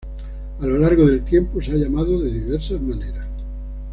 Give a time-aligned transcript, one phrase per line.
[0.59, 3.27] A lo largo del tiempo se ha llamado de diversas maneras.